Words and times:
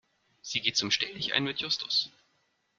Sie 0.41 0.61
geht 0.61 0.77
zum 0.77 0.89
Stelldichein 0.89 1.43
mit 1.43 1.59
Justus. 1.59 2.09